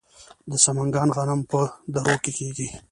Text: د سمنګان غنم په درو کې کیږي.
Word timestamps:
د 0.51 0.53
سمنګان 0.65 1.07
غنم 1.15 1.41
په 1.51 1.59
درو 1.93 2.15
کې 2.23 2.31
کیږي. 2.37 2.67